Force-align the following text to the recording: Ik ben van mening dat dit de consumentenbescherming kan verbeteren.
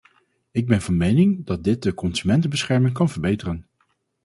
Ik 0.51 0.67
ben 0.67 0.81
van 0.81 0.97
mening 0.97 1.45
dat 1.45 1.63
dit 1.63 1.83
de 1.83 1.93
consumentenbescherming 1.93 2.93
kan 2.93 3.09
verbeteren. 3.09 3.67